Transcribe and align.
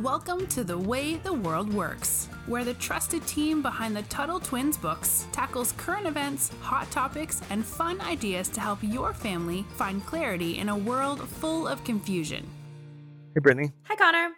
Welcome 0.00 0.46
to 0.46 0.64
The 0.64 0.78
Way 0.78 1.16
the 1.16 1.34
World 1.34 1.70
Works, 1.70 2.30
where 2.46 2.64
the 2.64 2.72
trusted 2.72 3.26
team 3.26 3.60
behind 3.60 3.94
the 3.94 4.00
Tuttle 4.04 4.40
Twins 4.40 4.78
books 4.78 5.26
tackles 5.32 5.72
current 5.72 6.06
events, 6.06 6.50
hot 6.62 6.90
topics, 6.90 7.42
and 7.50 7.62
fun 7.62 8.00
ideas 8.00 8.48
to 8.48 8.60
help 8.60 8.78
your 8.80 9.12
family 9.12 9.66
find 9.76 10.04
clarity 10.06 10.56
in 10.56 10.70
a 10.70 10.76
world 10.76 11.28
full 11.28 11.68
of 11.68 11.84
confusion. 11.84 12.48
Hey, 13.34 13.40
Brittany. 13.40 13.70
Hi, 13.82 13.94
Connor. 13.94 14.30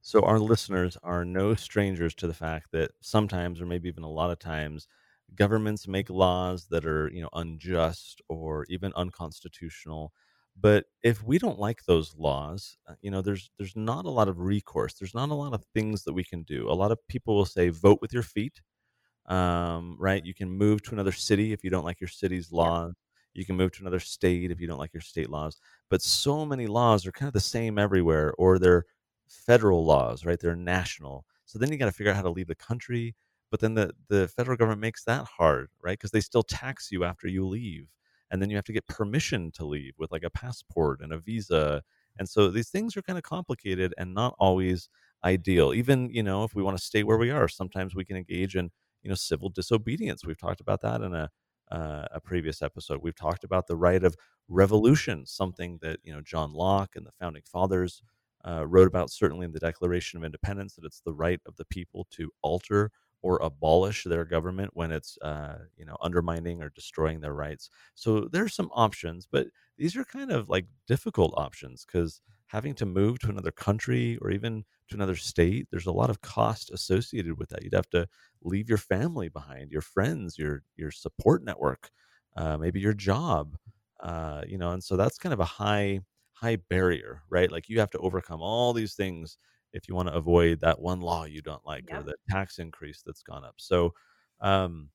So, 0.00 0.22
our 0.22 0.38
listeners 0.38 0.96
are 1.02 1.22
no 1.22 1.54
strangers 1.54 2.14
to 2.14 2.26
the 2.26 2.32
fact 2.32 2.68
that 2.72 2.92
sometimes, 3.02 3.60
or 3.60 3.66
maybe 3.66 3.90
even 3.90 4.04
a 4.04 4.10
lot 4.10 4.30
of 4.30 4.38
times, 4.38 4.88
governments 5.34 5.86
make 5.86 6.08
laws 6.08 6.66
that 6.70 6.86
are, 6.86 7.10
you 7.12 7.20
know, 7.20 7.28
unjust 7.34 8.22
or 8.30 8.64
even 8.70 8.94
unconstitutional. 8.96 10.14
But 10.60 10.86
if 11.02 11.22
we 11.22 11.38
don't 11.38 11.58
like 11.58 11.84
those 11.84 12.14
laws, 12.16 12.76
uh, 12.88 12.94
you 13.02 13.10
know, 13.10 13.22
there's 13.22 13.50
there's 13.58 13.76
not 13.76 14.06
a 14.06 14.10
lot 14.10 14.28
of 14.28 14.40
recourse. 14.40 14.94
There's 14.94 15.14
not 15.14 15.30
a 15.30 15.34
lot 15.34 15.54
of 15.54 15.64
things 15.74 16.04
that 16.04 16.12
we 16.14 16.24
can 16.24 16.42
do. 16.42 16.68
A 16.70 16.72
lot 16.74 16.90
of 16.92 16.98
people 17.08 17.36
will 17.36 17.44
say, 17.46 17.68
vote 17.70 17.98
with 18.02 18.12
your 18.12 18.22
feet. 18.22 18.60
Um, 19.26 19.96
right? 19.98 20.24
You 20.24 20.34
can 20.34 20.50
move 20.50 20.82
to 20.84 20.92
another 20.92 21.12
city 21.12 21.52
if 21.52 21.62
you 21.64 21.70
don't 21.70 21.84
like 21.84 22.00
your 22.00 22.08
city's 22.08 22.50
laws. 22.52 22.94
You 23.34 23.44
can 23.44 23.56
move 23.56 23.72
to 23.72 23.82
another 23.82 24.00
state 24.00 24.50
if 24.50 24.60
you 24.60 24.66
don't 24.66 24.78
like 24.78 24.94
your 24.94 25.02
state 25.02 25.30
laws. 25.30 25.58
But 25.90 26.02
so 26.02 26.46
many 26.46 26.66
laws 26.66 27.06
are 27.06 27.12
kind 27.12 27.28
of 27.28 27.34
the 27.34 27.40
same 27.40 27.78
everywhere, 27.78 28.32
or 28.38 28.58
they're 28.58 28.86
federal 29.28 29.84
laws, 29.84 30.24
right? 30.24 30.40
They're 30.40 30.56
national. 30.56 31.24
So 31.44 31.58
then 31.58 31.70
you 31.70 31.78
got 31.78 31.86
to 31.86 31.92
figure 31.92 32.10
out 32.12 32.16
how 32.16 32.22
to 32.22 32.30
leave 32.30 32.48
the 32.48 32.54
country. 32.54 33.14
But 33.50 33.60
then 33.60 33.74
the, 33.74 33.92
the 34.08 34.28
federal 34.28 34.56
government 34.56 34.80
makes 34.80 35.04
that 35.04 35.26
hard, 35.26 35.68
right? 35.82 35.98
Because 35.98 36.10
they 36.10 36.20
still 36.20 36.42
tax 36.42 36.90
you 36.90 37.04
after 37.04 37.28
you 37.28 37.46
leave. 37.46 37.86
And 38.30 38.40
then 38.40 38.50
you 38.50 38.56
have 38.56 38.64
to 38.66 38.72
get 38.72 38.86
permission 38.86 39.50
to 39.52 39.64
leave 39.64 39.94
with 39.98 40.12
like 40.12 40.24
a 40.24 40.30
passport 40.30 41.00
and 41.00 41.12
a 41.12 41.18
visa. 41.18 41.82
And 42.18 42.28
so 42.28 42.50
these 42.50 42.68
things 42.68 42.96
are 42.96 43.02
kind 43.02 43.18
of 43.18 43.22
complicated 43.22 43.94
and 43.96 44.14
not 44.14 44.34
always 44.38 44.88
ideal. 45.24 45.72
Even, 45.72 46.10
you 46.10 46.22
know, 46.22 46.44
if 46.44 46.54
we 46.54 46.62
want 46.62 46.76
to 46.76 46.84
stay 46.84 47.02
where 47.02 47.18
we 47.18 47.30
are, 47.30 47.48
sometimes 47.48 47.94
we 47.94 48.04
can 48.04 48.16
engage 48.16 48.56
in, 48.56 48.70
you 49.02 49.08
know, 49.08 49.14
civil 49.14 49.48
disobedience. 49.48 50.24
We've 50.24 50.38
talked 50.38 50.60
about 50.60 50.82
that 50.82 51.00
in 51.00 51.14
a 51.14 51.30
uh, 51.70 52.06
a 52.12 52.20
previous 52.20 52.62
episode. 52.62 53.00
We've 53.02 53.14
talked 53.14 53.44
about 53.44 53.66
the 53.66 53.76
right 53.76 54.02
of 54.02 54.16
revolution, 54.48 55.26
something 55.26 55.78
that 55.82 56.00
you 56.02 56.14
know 56.14 56.20
John 56.22 56.52
Locke 56.52 56.96
and 56.96 57.06
the 57.06 57.12
founding 57.20 57.42
fathers 57.44 58.02
uh, 58.46 58.66
wrote 58.66 58.88
about, 58.88 59.10
certainly 59.10 59.44
in 59.44 59.52
the 59.52 59.58
Declaration 59.58 60.16
of 60.18 60.24
Independence, 60.24 60.74
that 60.74 60.84
it's 60.84 61.00
the 61.00 61.12
right 61.12 61.40
of 61.46 61.56
the 61.56 61.64
people 61.66 62.06
to 62.12 62.30
alter 62.42 62.90
or 63.22 63.38
abolish 63.42 64.04
their 64.04 64.24
government 64.24 64.70
when 64.74 64.92
it's 64.92 65.18
uh, 65.22 65.58
you 65.76 65.84
know 65.84 65.96
undermining 66.00 66.62
or 66.62 66.70
destroying 66.70 67.20
their 67.20 67.34
rights. 67.34 67.70
So 67.94 68.28
there's 68.30 68.54
some 68.54 68.70
options, 68.74 69.26
but 69.30 69.48
these 69.76 69.96
are 69.96 70.04
kind 70.04 70.30
of 70.30 70.48
like 70.48 70.66
difficult 70.86 71.34
options 71.36 71.84
because 71.84 72.20
having 72.46 72.74
to 72.74 72.86
move 72.86 73.18
to 73.20 73.28
another 73.28 73.50
country 73.50 74.16
or 74.22 74.30
even 74.30 74.64
to 74.88 74.94
another 74.94 75.16
state, 75.16 75.68
there's 75.70 75.86
a 75.86 75.92
lot 75.92 76.10
of 76.10 76.20
cost 76.22 76.70
associated 76.70 77.38
with 77.38 77.50
that. 77.50 77.62
You'd 77.62 77.74
have 77.74 77.90
to 77.90 78.08
leave 78.42 78.68
your 78.68 78.78
family 78.78 79.28
behind, 79.28 79.70
your 79.70 79.82
friends, 79.82 80.38
your 80.38 80.62
your 80.76 80.90
support 80.90 81.44
network, 81.44 81.90
uh, 82.36 82.56
maybe 82.56 82.80
your 82.80 82.94
job, 82.94 83.56
uh, 84.00 84.42
you 84.46 84.58
know, 84.58 84.70
and 84.70 84.82
so 84.82 84.96
that's 84.96 85.18
kind 85.18 85.32
of 85.32 85.40
a 85.40 85.44
high 85.44 86.00
high 86.32 86.56
barrier, 86.56 87.22
right? 87.30 87.50
Like 87.50 87.68
you 87.68 87.80
have 87.80 87.90
to 87.90 87.98
overcome 87.98 88.40
all 88.42 88.72
these 88.72 88.94
things 88.94 89.38
if 89.72 89.88
you 89.88 89.94
want 89.94 90.08
to 90.08 90.14
avoid 90.14 90.60
that 90.60 90.80
one 90.80 91.00
law 91.00 91.24
you 91.24 91.42
don't 91.42 91.64
like 91.66 91.88
yep. 91.88 92.00
or 92.00 92.02
the 92.02 92.14
tax 92.30 92.58
increase 92.58 93.02
that's 93.04 93.22
gone 93.22 93.44
up. 93.44 93.54
So, 93.56 93.94
um, 94.40 94.90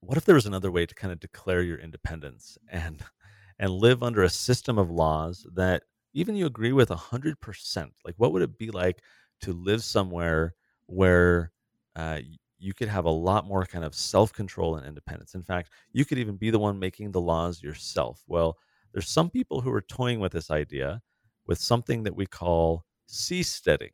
what 0.00 0.16
if 0.16 0.24
there 0.24 0.34
was 0.34 0.46
another 0.46 0.70
way 0.70 0.86
to 0.86 0.94
kind 0.94 1.12
of 1.12 1.20
declare 1.20 1.62
your 1.62 1.78
independence 1.78 2.58
and 2.70 3.02
and 3.58 3.70
live 3.70 4.02
under 4.02 4.22
a 4.22 4.30
system 4.30 4.78
of 4.78 4.90
laws 4.90 5.46
that 5.54 5.82
even 6.14 6.34
you 6.34 6.46
agree 6.46 6.72
with 6.72 6.88
100% 6.88 7.90
like 8.04 8.14
what 8.16 8.32
would 8.32 8.42
it 8.42 8.58
be 8.58 8.70
like 8.70 9.02
to 9.42 9.52
live 9.52 9.84
somewhere 9.84 10.54
where 10.86 11.52
uh, 11.94 12.20
you 12.58 12.72
could 12.72 12.88
have 12.88 13.04
a 13.04 13.10
lot 13.10 13.46
more 13.46 13.64
kind 13.66 13.84
of 13.84 13.94
self-control 13.94 14.76
and 14.76 14.86
independence 14.86 15.34
in 15.34 15.42
fact 15.42 15.70
you 15.92 16.06
could 16.06 16.18
even 16.18 16.36
be 16.36 16.50
the 16.50 16.58
one 16.58 16.78
making 16.78 17.12
the 17.12 17.20
laws 17.20 17.62
yourself 17.62 18.22
well 18.26 18.56
there's 18.92 19.08
some 19.08 19.28
people 19.28 19.60
who 19.60 19.72
are 19.72 19.82
toying 19.82 20.20
with 20.20 20.32
this 20.32 20.50
idea 20.50 21.00
with 21.46 21.58
something 21.58 22.02
that 22.02 22.16
we 22.16 22.26
call 22.26 22.84
seasteading 23.10 23.90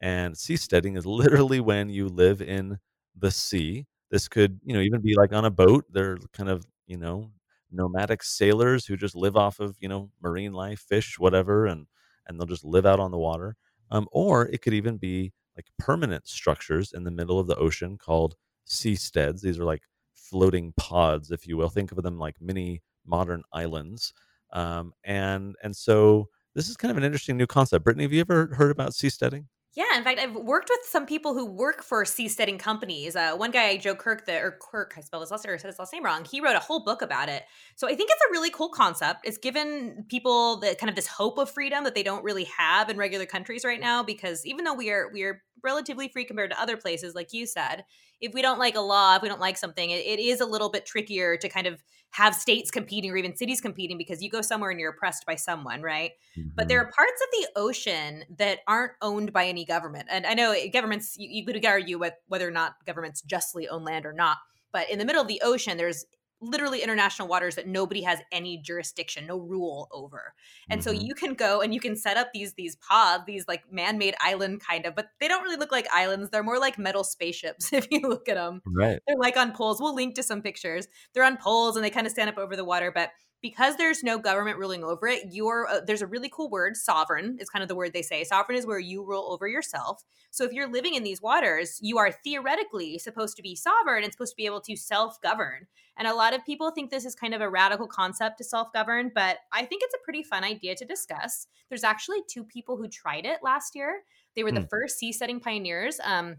and 0.00 0.34
seasteading 0.34 0.96
is 0.96 1.06
literally 1.20 1.60
when 1.60 1.88
you 1.88 2.08
live 2.08 2.42
in 2.42 2.78
the 3.18 3.30
sea 3.30 3.86
this 4.10 4.28
could 4.28 4.58
you 4.64 4.74
know 4.74 4.80
even 4.80 5.00
be 5.00 5.14
like 5.14 5.32
on 5.32 5.44
a 5.44 5.50
boat 5.50 5.84
they're 5.90 6.16
kind 6.32 6.48
of 6.48 6.64
you 6.86 6.96
know 6.96 7.30
nomadic 7.70 8.22
sailors 8.22 8.84
who 8.86 8.96
just 8.96 9.16
live 9.16 9.36
off 9.36 9.58
of 9.60 9.76
you 9.80 9.88
know 9.88 10.10
marine 10.22 10.52
life, 10.52 10.80
fish, 10.80 11.18
whatever, 11.18 11.66
and 11.66 11.86
and 12.26 12.38
they'll 12.38 12.46
just 12.46 12.64
live 12.64 12.86
out 12.86 13.00
on 13.00 13.10
the 13.10 13.18
water. 13.18 13.56
Um, 13.90 14.08
or 14.12 14.46
it 14.48 14.62
could 14.62 14.74
even 14.74 14.96
be 14.98 15.32
like 15.56 15.66
permanent 15.78 16.26
structures 16.28 16.92
in 16.92 17.04
the 17.04 17.10
middle 17.10 17.38
of 17.38 17.46
the 17.46 17.56
ocean 17.56 17.98
called 17.98 18.36
seasteads. 18.66 19.40
These 19.40 19.58
are 19.58 19.64
like 19.64 19.82
floating 20.14 20.72
pods, 20.76 21.30
if 21.30 21.46
you 21.46 21.56
will. 21.56 21.68
Think 21.70 21.92
of 21.92 22.02
them 22.02 22.18
like 22.18 22.36
mini 22.40 22.82
modern 23.06 23.42
islands. 23.52 24.12
Um, 24.52 24.92
and 25.04 25.56
and 25.62 25.74
so 25.74 26.28
this 26.54 26.68
is 26.68 26.76
kind 26.76 26.90
of 26.90 26.96
an 26.96 27.04
interesting 27.04 27.36
new 27.36 27.46
concept. 27.46 27.84
Brittany, 27.84 28.04
have 28.04 28.12
you 28.12 28.20
ever 28.20 28.54
heard 28.54 28.70
about 28.70 28.90
seasteading? 28.90 29.46
Yeah, 29.74 29.96
in 29.96 30.04
fact, 30.04 30.20
I've 30.20 30.34
worked 30.34 30.68
with 30.68 30.80
some 30.86 31.06
people 31.06 31.32
who 31.32 31.46
work 31.46 31.82
for 31.82 32.04
seasteading 32.04 32.58
companies. 32.58 33.16
Uh, 33.16 33.34
one 33.36 33.50
guy, 33.50 33.78
Joe 33.78 33.94
Kirk, 33.94 34.26
the 34.26 34.38
or 34.38 34.58
Kirk, 34.60 34.92
I 34.98 35.00
spelled 35.00 35.22
his 35.22 35.30
last 35.30 35.46
or 35.48 35.56
said 35.56 35.68
his 35.68 35.78
last 35.78 35.94
name 35.94 36.04
wrong. 36.04 36.26
He 36.26 36.42
wrote 36.42 36.56
a 36.56 36.60
whole 36.60 36.84
book 36.84 37.00
about 37.00 37.30
it. 37.30 37.44
So 37.76 37.86
I 37.86 37.94
think 37.94 38.10
it's 38.12 38.20
a 38.28 38.32
really 38.32 38.50
cool 38.50 38.68
concept. 38.68 39.20
It's 39.24 39.38
given 39.38 40.04
people 40.10 40.58
the 40.58 40.76
kind 40.78 40.90
of 40.90 40.96
this 40.96 41.06
hope 41.06 41.38
of 41.38 41.50
freedom 41.50 41.84
that 41.84 41.94
they 41.94 42.02
don't 42.02 42.22
really 42.22 42.44
have 42.58 42.90
in 42.90 42.98
regular 42.98 43.24
countries 43.24 43.64
right 43.64 43.80
now. 43.80 44.02
Because 44.02 44.44
even 44.44 44.66
though 44.66 44.74
we 44.74 44.90
are 44.90 45.10
we 45.10 45.22
are 45.22 45.42
relatively 45.62 46.08
free 46.08 46.24
compared 46.24 46.50
to 46.50 46.60
other 46.60 46.76
places, 46.76 47.14
like 47.14 47.32
you 47.32 47.46
said, 47.46 47.84
if 48.20 48.32
we 48.32 48.42
don't 48.42 48.58
like 48.58 48.76
a 48.76 48.80
law, 48.80 49.16
if 49.16 49.22
we 49.22 49.28
don't 49.28 49.40
like 49.40 49.56
something, 49.56 49.90
it, 49.90 50.04
it 50.06 50.20
is 50.20 50.40
a 50.40 50.46
little 50.46 50.70
bit 50.70 50.86
trickier 50.86 51.36
to 51.36 51.48
kind 51.48 51.66
of 51.66 51.82
have 52.12 52.34
states 52.34 52.70
competing 52.70 53.10
or 53.10 53.16
even 53.16 53.34
cities 53.34 53.60
competing 53.60 53.96
because 53.96 54.22
you 54.22 54.30
go 54.30 54.42
somewhere 54.42 54.70
and 54.70 54.78
you're 54.78 54.90
oppressed 54.90 55.24
by 55.26 55.34
someone, 55.34 55.82
right? 55.82 56.12
Mm-hmm. 56.38 56.50
But 56.54 56.68
there 56.68 56.80
mm-hmm. 56.80 56.88
are 56.88 56.92
parts 56.92 57.22
of 57.22 57.28
the 57.32 57.60
ocean 57.60 58.24
that 58.38 58.58
aren't 58.68 58.92
owned 59.00 59.32
by 59.32 59.46
any 59.46 59.64
government. 59.64 60.08
And 60.10 60.26
I 60.26 60.34
know 60.34 60.54
governments, 60.72 61.16
you, 61.18 61.28
you 61.30 61.46
could 61.46 61.64
argue 61.64 61.98
with 61.98 62.14
whether 62.28 62.46
or 62.46 62.52
not 62.52 62.74
governments 62.86 63.22
justly 63.22 63.68
own 63.68 63.84
land 63.84 64.04
or 64.04 64.12
not. 64.12 64.36
But 64.72 64.90
in 64.90 64.98
the 64.98 65.04
middle 65.04 65.22
of 65.22 65.28
the 65.28 65.40
ocean, 65.42 65.76
there's 65.76 66.04
literally 66.42 66.82
international 66.82 67.28
waters 67.28 67.54
that 67.54 67.66
nobody 67.66 68.02
has 68.02 68.20
any 68.32 68.58
jurisdiction, 68.58 69.26
no 69.26 69.38
rule 69.38 69.88
over. 69.92 70.34
And 70.68 70.80
mm-hmm. 70.80 70.90
so 70.90 70.92
you 70.94 71.14
can 71.14 71.34
go 71.34 71.60
and 71.60 71.72
you 71.72 71.80
can 71.80 71.96
set 71.96 72.16
up 72.16 72.28
these 72.34 72.54
these 72.54 72.76
pods, 72.76 73.24
these 73.26 73.46
like 73.48 73.62
man-made 73.70 74.14
island 74.20 74.60
kind 74.60 74.84
of, 74.84 74.94
but 74.94 75.06
they 75.20 75.28
don't 75.28 75.42
really 75.42 75.56
look 75.56 75.72
like 75.72 75.86
islands. 75.92 76.30
They're 76.30 76.42
more 76.42 76.58
like 76.58 76.78
metal 76.78 77.04
spaceships 77.04 77.72
if 77.72 77.86
you 77.90 78.00
look 78.00 78.28
at 78.28 78.34
them. 78.34 78.60
Right. 78.66 79.00
They're 79.06 79.16
like 79.16 79.36
on 79.36 79.52
poles. 79.52 79.80
We'll 79.80 79.94
link 79.94 80.14
to 80.16 80.22
some 80.22 80.42
pictures. 80.42 80.88
They're 81.14 81.24
on 81.24 81.36
poles 81.36 81.76
and 81.76 81.84
they 81.84 81.90
kind 81.90 82.06
of 82.06 82.12
stand 82.12 82.28
up 82.28 82.38
over 82.38 82.56
the 82.56 82.64
water, 82.64 82.92
but 82.94 83.10
because 83.42 83.76
there's 83.76 84.02
no 84.02 84.18
government 84.18 84.56
ruling 84.56 84.84
over 84.84 85.06
it 85.08 85.24
you're 85.30 85.66
uh, 85.68 85.80
there's 85.86 86.00
a 86.00 86.06
really 86.06 86.30
cool 86.32 86.48
word 86.48 86.76
sovereign 86.76 87.36
is 87.40 87.50
kind 87.50 87.62
of 87.62 87.68
the 87.68 87.74
word 87.74 87.92
they 87.92 88.02
say 88.02 88.24
sovereign 88.24 88.56
is 88.56 88.66
where 88.66 88.78
you 88.78 89.04
rule 89.04 89.26
over 89.30 89.46
yourself. 89.46 90.02
So 90.30 90.44
if 90.44 90.52
you're 90.52 90.70
living 90.70 90.94
in 90.94 91.02
these 91.02 91.20
waters 91.20 91.78
you 91.82 91.98
are 91.98 92.12
theoretically 92.12 92.98
supposed 92.98 93.36
to 93.36 93.42
be 93.42 93.54
sovereign 93.54 94.04
and 94.04 94.12
supposed 94.12 94.32
to 94.32 94.36
be 94.36 94.46
able 94.46 94.62
to 94.62 94.76
self-govern. 94.76 95.66
And 95.98 96.08
a 96.08 96.14
lot 96.14 96.34
of 96.34 96.44
people 96.46 96.70
think 96.70 96.90
this 96.90 97.04
is 97.04 97.14
kind 97.14 97.34
of 97.34 97.42
a 97.42 97.50
radical 97.50 97.86
concept 97.86 98.38
to 98.38 98.44
self-govern 98.44 99.12
but 99.14 99.38
i 99.52 99.64
think 99.64 99.82
it's 99.84 99.94
a 99.94 100.04
pretty 100.04 100.22
fun 100.22 100.44
idea 100.44 100.74
to 100.76 100.84
discuss. 100.84 101.46
There's 101.68 101.84
actually 101.84 102.18
two 102.28 102.44
people 102.44 102.76
who 102.76 102.88
tried 102.88 103.26
it 103.26 103.40
last 103.42 103.74
year. 103.74 104.02
They 104.34 104.44
were 104.44 104.50
hmm. 104.50 104.56
the 104.56 104.68
first 104.68 105.00
seasteading 105.02 105.42
pioneers 105.42 106.00
um, 106.04 106.36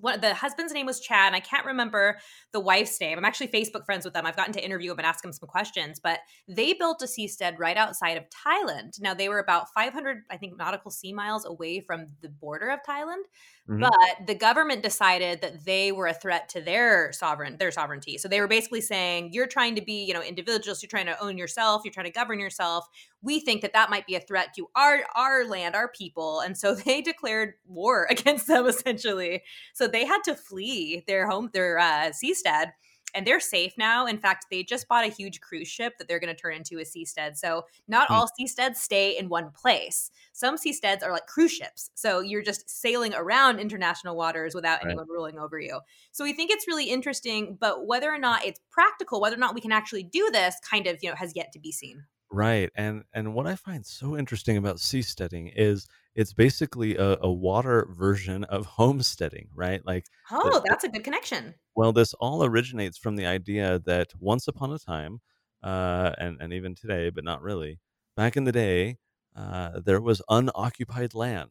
what 0.00 0.20
the 0.20 0.34
husband's 0.34 0.72
name 0.72 0.86
was 0.86 1.00
Chad, 1.00 1.28
and 1.28 1.36
I 1.36 1.40
can't 1.40 1.66
remember 1.66 2.18
the 2.52 2.60
wife's 2.60 3.00
name. 3.00 3.18
I'm 3.18 3.24
actually 3.24 3.48
Facebook 3.48 3.84
friends 3.84 4.04
with 4.04 4.14
them. 4.14 4.26
I've 4.26 4.36
gotten 4.36 4.52
to 4.54 4.64
interview 4.64 4.92
him 4.92 4.98
and 4.98 5.06
ask 5.06 5.24
him 5.24 5.32
some 5.32 5.48
questions, 5.48 6.00
but 6.00 6.20
they 6.48 6.72
built 6.74 7.02
a 7.02 7.06
seastead 7.06 7.58
right 7.58 7.76
outside 7.76 8.16
of 8.16 8.24
Thailand. 8.30 9.00
Now 9.00 9.14
they 9.14 9.28
were 9.28 9.38
about 9.38 9.66
500, 9.74 10.22
I 10.30 10.36
think, 10.36 10.56
nautical 10.56 10.90
sea 10.90 11.12
miles 11.12 11.44
away 11.44 11.80
from 11.80 12.06
the 12.22 12.28
border 12.28 12.70
of 12.70 12.80
Thailand, 12.88 13.22
mm-hmm. 13.68 13.80
but 13.80 14.26
the 14.26 14.34
government 14.34 14.82
decided 14.82 15.40
that 15.42 15.64
they 15.64 15.92
were 15.92 16.06
a 16.06 16.14
threat 16.14 16.48
to 16.50 16.60
their 16.60 17.12
sovereign, 17.12 17.56
their 17.58 17.70
sovereignty. 17.70 18.18
So 18.18 18.28
they 18.28 18.40
were 18.40 18.48
basically 18.48 18.80
saying, 18.80 19.30
"You're 19.32 19.46
trying 19.46 19.74
to 19.76 19.82
be, 19.82 20.04
you 20.04 20.14
know, 20.14 20.22
individuals. 20.22 20.82
You're 20.82 20.88
trying 20.88 21.06
to 21.06 21.22
own 21.22 21.38
yourself. 21.38 21.82
You're 21.84 21.92
trying 21.92 22.06
to 22.06 22.12
govern 22.12 22.38
yourself. 22.40 22.86
We 23.22 23.40
think 23.40 23.62
that 23.62 23.72
that 23.72 23.90
might 23.90 24.06
be 24.06 24.14
a 24.14 24.20
threat 24.20 24.54
to 24.56 24.68
our 24.74 25.04
our 25.14 25.44
land, 25.46 25.74
our 25.74 25.88
people." 25.88 26.40
And 26.40 26.56
so 26.56 26.74
they 26.86 27.00
declared 27.00 27.54
war 27.66 28.06
against 28.10 28.46
them 28.46 28.66
essentially. 28.66 29.42
So 29.74 29.86
they 29.86 30.04
had 30.04 30.22
to 30.24 30.34
flee 30.34 31.04
their 31.06 31.28
home, 31.28 31.50
their 31.52 31.78
uh, 31.78 32.10
seastead 32.12 32.72
and 33.14 33.26
they're 33.26 33.40
safe 33.40 33.74
now. 33.76 34.06
In 34.06 34.18
fact, 34.18 34.46
they 34.50 34.62
just 34.62 34.88
bought 34.88 35.04
a 35.04 35.08
huge 35.08 35.40
cruise 35.40 35.68
ship 35.68 35.94
that 35.98 36.08
they're 36.08 36.20
going 36.20 36.34
to 36.34 36.40
turn 36.40 36.54
into 36.54 36.78
a 36.78 36.84
seastead. 36.84 37.36
So 37.36 37.66
not 37.88 38.08
mm. 38.08 38.14
all 38.14 38.28
seasteads 38.38 38.76
stay 38.76 39.16
in 39.16 39.28
one 39.28 39.50
place. 39.50 40.10
Some 40.32 40.56
seasteads 40.56 41.02
are 41.02 41.12
like 41.12 41.26
cruise 41.26 41.52
ships. 41.52 41.90
So 41.94 42.20
you're 42.20 42.42
just 42.42 42.68
sailing 42.68 43.14
around 43.14 43.58
international 43.58 44.16
waters 44.16 44.54
without 44.54 44.82
right. 44.82 44.86
anyone 44.86 45.08
ruling 45.08 45.38
over 45.38 45.58
you. 45.58 45.80
So 46.12 46.24
we 46.24 46.32
think 46.32 46.50
it's 46.50 46.68
really 46.68 46.86
interesting, 46.86 47.56
but 47.60 47.86
whether 47.86 48.12
or 48.12 48.18
not 48.18 48.44
it's 48.44 48.60
practical, 48.70 49.20
whether 49.20 49.36
or 49.36 49.40
not 49.40 49.54
we 49.54 49.60
can 49.60 49.72
actually 49.72 50.04
do 50.04 50.30
this 50.32 50.56
kind 50.68 50.86
of, 50.86 50.98
you 51.02 51.10
know, 51.10 51.16
has 51.16 51.32
yet 51.34 51.52
to 51.52 51.58
be 51.58 51.72
seen. 51.72 52.04
Right. 52.32 52.70
And 52.76 53.04
and 53.12 53.34
what 53.34 53.46
I 53.48 53.56
find 53.56 53.84
so 53.84 54.16
interesting 54.16 54.56
about 54.56 54.76
seasteading 54.76 55.52
is 55.56 55.86
it's 56.14 56.32
basically 56.32 56.96
a, 56.96 57.18
a 57.20 57.30
water 57.32 57.88
version 57.90 58.44
of 58.44 58.66
homesteading, 58.66 59.50
right? 59.52 59.84
Like, 59.84 60.06
Oh, 60.30 60.62
the- 60.64 60.64
that's 60.66 60.82
a 60.84 60.88
good 60.88 61.04
connection. 61.04 61.56
well, 61.74 61.92
this 61.92 62.14
all 62.14 62.44
originates 62.44 62.98
from 62.98 63.16
the 63.16 63.26
idea 63.26 63.78
that 63.80 64.12
once 64.18 64.48
upon 64.48 64.72
a 64.72 64.78
time, 64.78 65.20
uh, 65.62 66.12
and 66.18 66.40
and 66.40 66.52
even 66.52 66.74
today, 66.74 67.10
but 67.10 67.24
not 67.24 67.42
really, 67.42 67.78
back 68.16 68.36
in 68.36 68.44
the 68.44 68.52
day, 68.52 68.98
uh, 69.36 69.80
there 69.80 70.00
was 70.00 70.22
unoccupied 70.28 71.14
land, 71.14 71.50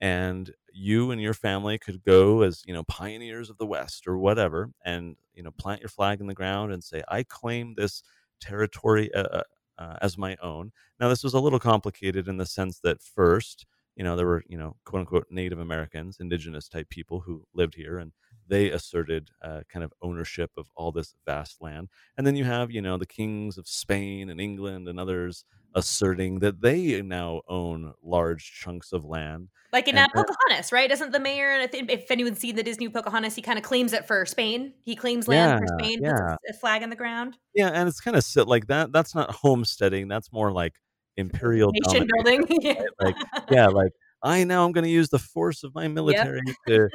and 0.00 0.54
you 0.72 1.10
and 1.10 1.20
your 1.20 1.34
family 1.34 1.78
could 1.78 2.02
go 2.04 2.42
as 2.42 2.62
you 2.66 2.72
know 2.74 2.84
pioneers 2.84 3.50
of 3.50 3.58
the 3.58 3.66
West 3.66 4.06
or 4.06 4.18
whatever, 4.18 4.70
and 4.84 5.16
you 5.34 5.42
know 5.42 5.50
plant 5.52 5.80
your 5.80 5.88
flag 5.88 6.20
in 6.20 6.26
the 6.28 6.34
ground 6.34 6.72
and 6.72 6.84
say, 6.84 7.02
"I 7.08 7.22
claim 7.24 7.74
this 7.74 8.02
territory 8.40 9.12
uh, 9.14 9.42
uh, 9.78 9.96
as 10.02 10.18
my 10.18 10.36
own." 10.42 10.72
Now, 11.00 11.08
this 11.08 11.24
was 11.24 11.34
a 11.34 11.40
little 11.40 11.58
complicated 11.60 12.28
in 12.28 12.36
the 12.38 12.46
sense 12.46 12.80
that 12.80 13.02
first, 13.02 13.66
you 13.96 14.04
know, 14.04 14.16
there 14.16 14.26
were 14.26 14.44
you 14.48 14.58
know 14.58 14.76
quote 14.84 15.00
unquote 15.00 15.26
Native 15.30 15.58
Americans, 15.60 16.18
indigenous 16.20 16.68
type 16.68 16.88
people 16.90 17.20
who 17.20 17.44
lived 17.54 17.74
here, 17.74 17.98
and 17.98 18.12
they 18.48 18.70
asserted 18.70 19.30
uh, 19.42 19.60
kind 19.68 19.84
of 19.84 19.92
ownership 20.02 20.50
of 20.56 20.66
all 20.74 20.92
this 20.92 21.14
vast 21.26 21.60
land. 21.60 21.88
And 22.16 22.26
then 22.26 22.36
you 22.36 22.44
have, 22.44 22.70
you 22.70 22.80
know, 22.80 22.96
the 22.96 23.06
kings 23.06 23.58
of 23.58 23.68
Spain 23.68 24.30
and 24.30 24.40
England 24.40 24.88
and 24.88 24.98
others 24.98 25.44
asserting 25.74 26.40
that 26.40 26.60
they 26.60 27.00
now 27.02 27.42
own 27.48 27.92
large 28.02 28.52
chunks 28.60 28.92
of 28.92 29.04
land. 29.04 29.48
Like 29.72 29.86
in 29.86 29.98
And 29.98 30.10
uh, 30.10 30.22
Pocahontas, 30.22 30.72
right? 30.72 30.88
Doesn't 30.88 31.12
the 31.12 31.20
mayor, 31.20 31.50
and 31.50 31.68
if 31.72 32.10
anyone's 32.10 32.38
seen 32.38 32.56
the 32.56 32.62
Disney 32.62 32.88
Pocahontas, 32.88 33.34
he 33.34 33.42
kind 33.42 33.58
of 33.58 33.64
claims 33.64 33.92
it 33.92 34.06
for 34.06 34.24
Spain. 34.24 34.72
He 34.82 34.96
claims 34.96 35.28
land 35.28 35.60
for 35.60 35.66
Spain, 35.78 36.00
yeah. 36.02 36.36
puts 36.42 36.56
a 36.56 36.58
flag 36.58 36.82
in 36.82 36.88
the 36.88 36.96
ground. 36.96 37.36
Yeah, 37.54 37.68
and 37.68 37.86
it's 37.86 38.00
kind 38.00 38.16
of 38.16 38.24
like 38.48 38.68
that. 38.68 38.92
That's 38.92 39.14
not 39.14 39.30
homesteading. 39.30 40.08
That's 40.08 40.32
more 40.32 40.50
like 40.50 40.74
imperial 41.18 41.70
Nation 41.72 42.08
domination, 42.08 42.46
building. 42.48 42.76
right? 43.02 43.14
Like, 43.14 43.16
yeah, 43.50 43.66
like 43.66 43.92
I 44.22 44.44
now 44.44 44.64
I'm 44.64 44.72
going 44.72 44.84
to 44.84 44.90
use 44.90 45.08
the 45.08 45.18
force 45.18 45.62
of 45.62 45.74
my 45.74 45.88
military 45.88 46.42
to 46.66 46.88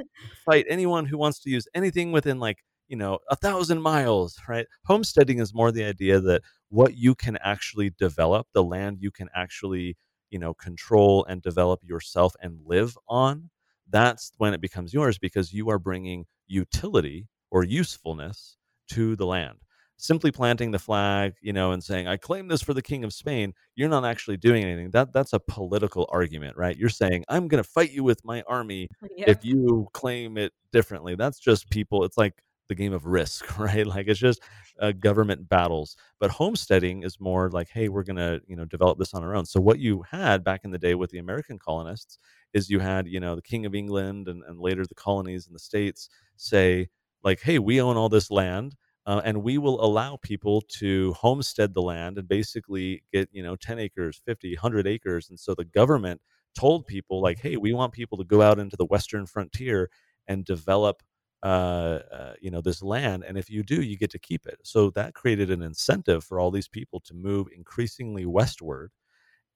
fight 0.46 0.66
anyone 0.70 1.06
who 1.06 1.18
wants 1.18 1.40
to 1.42 1.50
use 1.50 1.68
anything 1.74 2.12
within 2.12 2.40
like 2.40 2.64
you 2.88 2.98
know 2.98 3.20
a 3.30 3.36
thousand 3.36 3.81
miles. 3.81 4.38
Right? 4.48 4.68
Homesteading 4.86 5.40
is 5.40 5.54
more 5.54 5.72
the 5.72 5.84
idea 5.84 6.20
that 6.20 6.42
what 6.70 6.96
you 6.96 7.16
can 7.16 7.38
actually 7.38 7.92
develop, 7.92 8.48
the 8.54 8.64
land 8.64 8.98
you 9.00 9.12
can 9.12 9.30
actually 9.36 9.98
you 10.30 10.40
know 10.40 10.54
control 10.54 11.25
and 11.25 11.42
develop 11.42 11.80
yourself 11.84 12.36
and 12.42 12.60
live 12.66 12.98
on. 13.08 13.50
That's 13.90 14.31
when 14.38 14.54
it 14.54 14.62
becomes 14.62 14.94
yours 14.94 15.18
because 15.18 15.54
you 15.54 15.70
are 15.70 15.80
bringing 15.80 16.25
utility 16.48 17.28
or 17.52 17.64
usefulness 17.64 18.58
to 18.90 19.16
the 19.16 19.25
land 19.25 19.62
simply 19.98 20.31
planting 20.31 20.72
the 20.72 20.80
flag, 20.80 21.36
you 21.42 21.54
know, 21.54 21.72
and 21.72 21.84
saying, 21.84 22.07
I 22.07 22.18
claim 22.18 22.48
this 22.48 22.62
for 22.62 22.74
the 22.74 22.81
king 22.81 23.04
of 23.04 23.13
Spain, 23.13 23.54
you're 23.75 23.90
not 23.90 24.06
actually 24.06 24.38
doing 24.38 24.63
anything. 24.63 24.92
That 24.92 25.13
that's 25.13 25.34
a 25.34 25.40
political 25.40 26.07
argument, 26.12 26.57
right? 26.57 26.75
You're 26.78 26.90
saying, 26.90 27.24
I'm 27.30 27.48
gonna 27.48 27.63
fight 27.63 27.92
you 27.92 28.04
with 28.04 28.24
my 28.25 28.44
army 28.48 28.90
Yeah. 29.16 29.25
if 29.30 29.45
you 29.45 29.88
claim 29.94 30.38
it 30.38 30.51
differently. 30.72 31.16
That's 31.16 31.40
just 31.40 31.69
people, 31.69 32.04
it's 32.04 32.18
like 32.18 32.34
the 32.69 32.75
game 32.75 32.94
of 32.94 33.06
risk, 33.06 33.57
right? 33.60 33.86
Like 33.86 34.07
it's 34.07 34.19
just 34.19 34.42
uh, 34.80 34.92
government 34.94 35.48
battles. 35.48 35.96
But 36.19 36.31
homesteading 36.31 37.04
is 37.04 37.19
more 37.19 37.50
like, 37.51 37.69
hey, 37.69 37.88
we're 37.89 38.04
gonna, 38.04 38.39
you 38.48 38.56
know, 38.56 38.66
develop 38.66 38.98
this 38.98 39.13
on 39.13 39.24
our 39.24 39.36
own. 39.36 39.46
So 39.46 39.62
what 39.62 39.80
you 39.80 40.04
had 40.10 40.44
back 40.44 40.62
in 40.63 40.72
the 40.72 40.80
day 40.80 40.96
with 40.96 41.12
the 41.12 41.19
American 41.19 41.60
colonists 41.60 42.18
is 42.54 42.69
you 42.69 42.80
had, 42.80 43.07
you 43.07 43.19
know, 43.19 43.36
the 43.36 43.42
King 43.42 43.66
of 43.66 43.75
England 43.75 44.28
and, 44.28 44.44
and 44.48 44.60
later 44.60 44.86
the 44.86 44.96
colonies 44.96 45.46
and 45.48 45.56
the 45.56 45.60
States 45.60 46.10
say, 46.36 46.89
like, 47.24 47.39
hey, 47.42 47.60
we 47.60 47.80
own 47.81 47.96
all 47.96 48.10
this 48.10 48.30
land 48.31 48.75
uh, 49.06 49.22
and 49.26 49.44
we 49.44 49.58
will 49.58 49.84
allow 49.84 50.18
people 50.22 50.62
to 50.62 51.14
homestead 51.14 51.74
the 51.74 51.82
land 51.82 52.18
and 52.18 52.28
basically 52.28 53.04
get 53.12 53.30
you 53.32 53.44
know 53.44 53.56
10 53.56 53.80
acres 53.80 54.22
50 54.26 54.56
100 54.56 54.88
acres. 54.88 55.30
And 55.30 55.40
so 55.40 55.54
the 55.54 55.66
government 55.66 56.22
told 56.58 56.86
people 56.88 57.22
like 57.22 57.40
hey 57.40 57.58
we 57.58 57.74
want 57.74 57.94
people 57.94 58.18
to 58.18 58.24
go 58.24 58.42
out 58.42 58.60
into 58.60 58.78
the 58.78 58.86
western 58.86 59.26
frontier 59.26 59.90
and 60.28 60.46
develop 60.46 61.02
uh, 61.44 62.00
uh, 62.12 62.34
you 62.40 62.50
know 62.50 62.62
this 62.62 62.82
land. 62.82 63.24
And 63.28 63.38
if 63.38 63.50
you 63.50 63.64
do 63.64 63.82
you 63.82 63.98
get 63.98 64.12
to 64.12 64.20
keep 64.20 64.46
it. 64.46 64.60
So 64.64 64.90
that 64.92 65.14
created 65.14 65.52
an 65.52 65.62
incentive 65.62 66.24
for 66.24 66.40
all 66.40 66.52
these 66.52 66.70
people 66.70 67.02
to 67.02 67.14
move 67.14 67.48
increasingly 67.56 68.26
westward 68.26 68.92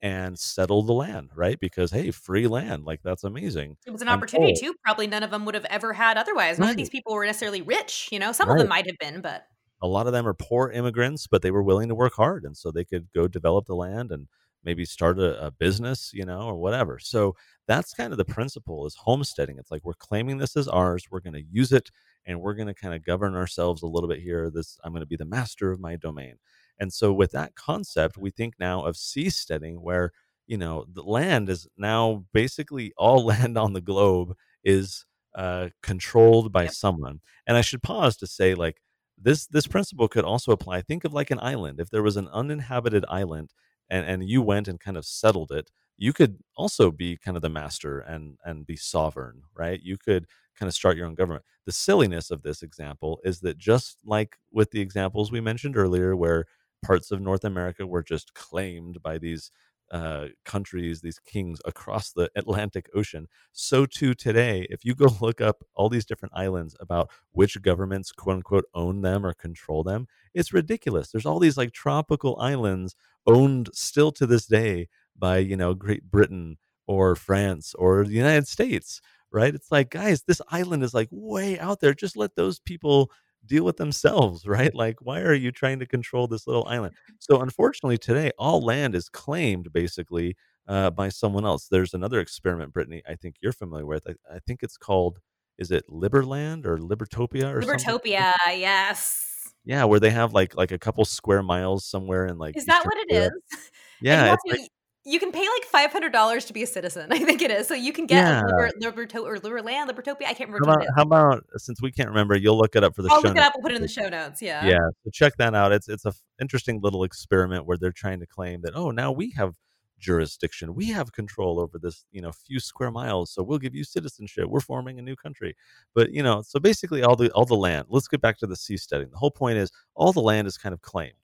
and 0.02 0.38
settle 0.38 0.84
the 0.84 0.94
land 0.94 1.30
right 1.36 1.60
because 1.60 1.90
hey 1.90 2.12
free 2.12 2.48
land 2.48 2.86
like 2.86 3.02
that's 3.04 3.24
amazing 3.24 3.76
It 3.86 3.92
was 3.92 4.02
an 4.02 4.10
opportunity 4.10 4.54
too. 4.60 4.76
Probably 4.84 5.08
none 5.08 5.24
of 5.24 5.32
them 5.32 5.44
would 5.46 5.56
have 5.56 5.66
ever 5.66 5.94
had 5.94 6.18
otherwise. 6.18 6.60
None 6.60 6.70
of 6.70 6.78
these 6.78 6.90
people 6.90 7.14
were 7.14 7.26
necessarily 7.26 7.62
rich. 7.62 8.10
You 8.12 8.20
know, 8.20 8.32
some 8.32 8.50
of 8.50 8.58
them 8.58 8.68
might 8.68 8.86
have 8.86 8.98
been, 9.00 9.22
but 9.22 9.48
a 9.82 9.88
lot 9.88 10.08
of 10.08 10.14
them 10.14 10.28
are 10.28 10.34
poor 10.34 10.70
immigrants, 10.70 11.28
but 11.28 11.42
they 11.42 11.52
were 11.52 11.64
willing 11.64 11.88
to 11.90 11.96
work 11.96 12.14
hard, 12.14 12.44
and 12.46 12.56
so 12.56 12.72
they 12.72 12.86
could 12.86 13.08
go 13.14 13.28
develop 13.28 13.66
the 13.66 13.76
land 13.76 14.12
and 14.12 14.28
maybe 14.64 14.86
start 14.86 15.20
a, 15.20 15.46
a 15.46 15.52
business, 15.52 16.12
you 16.14 16.26
know, 16.26 16.42
or 16.42 16.56
whatever. 16.58 17.00
So 17.00 17.36
that's 17.68 17.94
kind 17.94 18.12
of 18.12 18.18
the 18.18 18.26
principle 18.26 18.86
is 18.86 18.96
homesteading. 18.96 19.58
It's 19.58 19.72
like 19.72 19.84
we're 19.84 19.94
claiming 19.94 20.38
this 20.38 20.58
as 20.58 20.68
ours, 20.68 21.06
we're 21.10 21.22
going 21.22 21.34
to 21.34 21.44
use 21.50 21.72
it, 21.72 21.90
and 22.26 22.42
we're 22.42 22.56
going 22.56 22.68
to 22.68 22.74
kind 22.74 22.94
of 22.94 23.06
govern 23.06 23.36
ourselves 23.36 23.82
a 23.82 23.88
little 23.88 24.10
bit 24.10 24.20
here. 24.20 24.50
This 24.50 24.78
I'm 24.84 24.92
going 24.92 25.02
to 25.02 25.08
be 25.08 25.16
the 25.16 25.26
master 25.26 25.72
of 25.72 25.80
my 25.80 25.96
domain. 25.96 26.36
And 26.80 26.94
so 26.94 27.14
with 27.14 27.32
that 27.32 27.56
concept, 27.56 28.18
we 28.18 28.32
think 28.32 28.56
now 28.60 28.84
of 28.86 28.96
seasteading, 28.96 29.80
where 29.80 30.12
you 30.48 30.58
know 30.58 30.86
the 30.92 31.04
land 31.04 31.50
is 31.50 31.68
now 31.78 32.26
basically 32.34 32.94
all 32.98 33.26
land 33.26 33.58
on 33.58 33.74
the 33.74 33.82
globe 33.82 34.36
is 34.64 35.06
uh, 35.36 35.70
controlled 35.84 36.52
by 36.52 36.66
Yep. 36.66 36.68
someone. 36.68 37.22
And 37.46 37.58
I 37.58 37.62
should 37.62 37.84
pause 37.84 38.18
to 38.18 38.28
say, 38.28 38.54
like 38.56 38.82
this 39.18 39.48
this 39.48 39.68
principle 39.68 40.08
could 40.08 40.24
also 40.26 40.52
apply 40.52 40.82
think 40.82 41.04
of 41.04 41.14
like 41.14 41.32
an 41.32 41.40
island 41.42 41.80
if 41.80 41.90
there 41.90 42.04
was 42.04 42.18
an 42.18 42.28
uninhabited 42.30 43.04
island 43.10 43.52
and 43.90 44.06
and 44.06 44.28
you 44.30 44.42
went 44.42 44.68
and 44.68 44.80
kind 44.80 44.98
of 44.98 45.06
settled 45.06 45.52
it 45.52 45.72
you 45.98 46.14
could 46.14 46.38
also 46.56 46.92
be 46.92 47.18
kind 47.18 47.36
of 47.36 47.42
the 47.42 47.50
master 47.50 48.00
and 48.00 48.38
and 48.46 48.68
be 48.68 48.76
sovereign 48.76 49.42
right 49.56 49.82
you 49.82 49.98
could 49.98 50.26
kind 50.56 50.68
of 50.68 50.74
start 50.76 50.98
your 50.98 51.08
own 51.08 51.16
government 51.16 51.44
the 51.66 51.72
silliness 51.72 52.30
of 52.30 52.44
this 52.44 52.62
example 52.62 53.20
is 53.24 53.40
that 53.40 53.58
just 53.58 53.98
like 54.06 54.38
with 54.52 54.70
the 54.72 54.82
examples 54.82 55.32
we 55.32 55.42
mentioned 55.42 55.76
earlier 55.76 56.16
where 56.16 56.46
parts 56.84 57.12
of 57.12 57.22
north 57.22 57.44
america 57.44 57.86
were 57.86 58.04
just 58.04 58.34
claimed 58.34 59.02
by 59.02 59.18
these 59.18 59.52
uh, 59.92 60.28
countries, 60.46 61.02
these 61.02 61.20
kings 61.20 61.60
across 61.66 62.12
the 62.12 62.30
Atlantic 62.36 62.90
Ocean. 62.94 63.28
So 63.54 63.86
too 63.86 64.14
today, 64.14 64.68
if 64.70 64.84
you 64.84 64.96
go 64.96 65.08
look 65.22 65.42
up 65.42 65.64
all 65.76 65.90
these 65.90 66.06
different 66.06 66.34
islands 66.36 66.76
about 66.80 67.10
which 67.32 67.62
governments 67.62 68.12
quote 68.12 68.38
unquote 68.38 68.66
own 68.74 69.02
them 69.02 69.26
or 69.26 69.34
control 69.34 69.84
them, 69.84 70.08
it's 70.34 70.54
ridiculous. 70.54 71.12
There's 71.12 71.26
all 71.26 71.40
these 71.40 71.58
like 71.58 71.72
tropical 71.72 72.38
islands 72.40 72.96
owned 73.26 73.70
still 73.74 74.12
to 74.14 74.26
this 74.26 74.46
day 74.46 74.88
by, 75.18 75.38
you 75.38 75.56
know, 75.56 75.74
Great 75.74 76.10
Britain 76.10 76.58
or 76.86 77.16
France 77.16 77.74
or 77.78 78.04
the 78.06 78.14
United 78.14 78.48
States, 78.48 79.02
right? 79.32 79.54
It's 79.54 79.72
like, 79.72 79.90
guys, 79.90 80.24
this 80.24 80.42
island 80.50 80.84
is 80.84 80.94
like 80.94 81.10
way 81.12 81.60
out 81.60 81.80
there. 81.80 81.94
Just 81.94 82.18
let 82.18 82.36
those 82.36 82.60
people 82.60 83.12
deal 83.48 83.64
with 83.64 83.78
themselves, 83.78 84.46
right? 84.48 84.74
Like, 84.76 84.98
why 85.02 85.22
are 85.22 85.34
you 85.34 85.52
trying 85.52 85.80
to 85.80 85.86
control 85.86 86.28
this 86.28 86.46
little 86.48 86.66
island? 86.68 86.96
So, 87.20 87.42
unfortunately, 87.42 87.98
today, 87.98 88.32
all 88.38 88.62
land 88.64 88.96
is 88.96 89.10
claimed 89.10 89.72
basically 89.74 90.36
uh, 90.68 90.92
by 90.92 91.10
someone 91.10 91.46
else. 91.46 91.68
There's 91.68 91.94
another 91.94 92.20
experiment, 92.20 92.74
Brittany, 92.74 93.02
I 93.08 93.16
think 93.16 93.36
you're 93.42 93.54
familiar 93.54 93.86
with. 93.86 94.06
I, 94.08 94.36
I 94.36 94.40
think 94.46 94.64
it's 94.64 94.78
called, 94.78 95.20
is 95.58 95.72
it 95.72 95.86
Liberland 95.90 96.66
or 96.66 96.78
Libertopia 96.78 97.54
or 97.56 97.62
something? 97.62 97.80
Libertopia, 97.80 98.34
yes. 98.50 99.54
Yeah, 99.66 99.84
where 99.84 100.00
they 100.00 100.12
have 100.12 100.34
like 100.34 100.56
like 100.56 100.72
a 100.72 100.80
couple 100.80 101.04
square 101.04 101.44
miles 101.44 101.86
somewhere 101.86 102.26
in 102.26 102.38
like 102.38 102.56
Is 102.56 102.66
that 102.66 102.86
what 102.86 102.96
it 102.98 103.12
is? 103.12 103.32
Yeah, 104.02 104.34
it's 104.34 104.44
to- 104.44 104.62
like, 104.62 104.70
you 105.08 105.20
can 105.20 105.32
pay 105.32 105.40
like 105.40 105.64
five 105.64 105.92
hundred 105.92 106.12
dollars 106.12 106.46
to 106.46 106.54
be 106.54 106.64
a 106.64 106.68
citizen. 106.68 107.08
I 107.12 107.20
think 107.20 107.42
it 107.42 107.50
is. 107.50 107.68
So 107.68 107.74
you 107.74 107.94
can 107.94 108.06
get 108.06 108.18
Yeah. 108.18 108.42
Liber, 108.42 108.72
Liberto 108.82 109.24
or 109.24 109.38
Liberland, 109.38 109.90
Libertopia. 109.90 110.28
I 110.28 110.34
can't 110.34 110.50
remember 110.50 110.68
what 110.68 110.84
about, 110.84 110.88
how 110.96 111.02
about 111.04 111.46
since 111.56 111.82
we 111.82 111.92
can't 111.92 112.10
remember, 112.10 112.36
you'll 112.38 112.58
look 112.58 112.76
it 112.76 112.84
up 112.84 112.94
for 112.94 113.02
the 113.02 113.10
I'll 113.10 113.22
show 113.22 113.30
look 113.30 113.38
it 113.38 113.44
up 113.44 113.54
and 113.56 113.64
put 113.64 113.72
it 113.72 113.76
in 113.76 113.82
the 113.82 113.88
show 113.88 114.10
notes. 114.10 114.42
Yeah. 114.42 114.66
Yeah, 114.66 114.90
so 115.04 115.10
check 115.12 115.38
that 115.38 115.56
out. 115.56 115.72
It's 115.72 115.88
it's 115.88 116.06
a 116.06 116.10
f- 116.10 116.22
interesting 116.42 116.82
little 116.82 117.04
experiment 117.04 117.66
where 117.66 117.78
they're 117.78 117.92
trying 117.92 118.20
to 118.20 118.28
claim 118.28 118.62
that 118.62 118.76
oh 118.76 118.92
now 118.92 119.12
we 119.12 119.32
have 119.32 119.56
jurisdiction, 120.00 120.76
we 120.76 120.88
have 120.92 121.12
control 121.12 121.60
over 121.60 121.80
this 121.80 122.06
you 122.12 122.22
know 122.22 122.32
few 122.32 122.60
square 122.60 122.92
miles, 122.92 123.32
so 123.32 123.42
we'll 123.42 123.60
give 123.60 123.74
you 123.74 123.86
citizenship. 123.86 124.46
We're 124.48 124.60
forming 124.60 125.00
a 125.00 125.02
new 125.02 125.16
country, 125.16 125.56
but 125.96 126.12
you 126.12 126.22
know 126.22 126.42
so 126.42 126.60
basically 126.60 127.04
all 127.04 127.16
the 127.16 127.32
all 127.32 127.46
the 127.46 127.56
land. 127.56 127.86
Let's 127.90 128.10
get 128.10 128.22
back 128.22 128.38
to 128.40 128.48
the 128.48 128.56
seasteading. 128.56 129.12
The 129.12 129.18
whole 129.18 129.32
point 129.32 129.58
is 129.58 129.72
all 129.96 130.12
the 130.12 130.22
land 130.22 130.48
is 130.48 130.58
kind 130.58 130.74
of 130.74 130.82
claimed, 130.82 131.16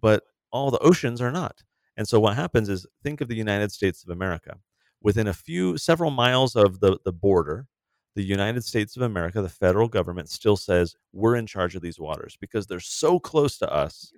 but 0.00 0.22
all 0.52 0.70
the 0.70 0.78
oceans 0.78 1.20
are 1.20 1.32
not. 1.32 1.64
And 1.96 2.08
so 2.08 2.20
what 2.20 2.36
happens 2.36 2.68
is 2.68 2.86
think 3.02 3.20
of 3.20 3.28
the 3.28 3.36
United 3.36 3.72
States 3.72 4.02
of 4.02 4.10
America. 4.10 4.58
Within 5.02 5.28
a 5.28 5.34
few 5.34 5.76
several 5.76 6.10
miles 6.10 6.56
of 6.56 6.80
the 6.80 6.98
the 7.04 7.12
border, 7.12 7.66
the 8.14 8.24
United 8.24 8.64
States 8.64 8.96
of 8.96 9.02
America, 9.02 9.42
the 9.42 9.48
federal 9.48 9.88
government 9.88 10.30
still 10.30 10.56
says 10.56 10.96
we're 11.12 11.36
in 11.36 11.46
charge 11.46 11.74
of 11.74 11.82
these 11.82 11.98
waters 11.98 12.36
because 12.40 12.66
they're 12.66 12.80
so 12.80 13.18
close 13.18 13.58
to 13.58 13.72
us 13.72 14.12